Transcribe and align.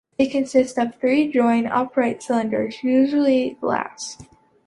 It 0.17 0.31
consists 0.31 0.79
of 0.79 0.95
three 0.95 1.27
joined 1.31 1.67
upright 1.67 2.23
cylinders, 2.23 2.83
usually 2.83 3.57
glass. 3.61 4.17